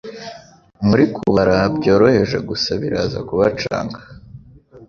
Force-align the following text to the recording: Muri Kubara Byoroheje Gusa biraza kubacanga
Muri 0.87 1.03
Kubara 1.15 1.57
Byoroheje 1.77 2.37
Gusa 2.49 2.71
biraza 2.81 3.19
kubacanga 3.27 3.99